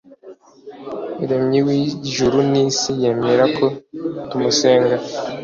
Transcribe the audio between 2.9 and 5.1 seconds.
yemera ko tumusenga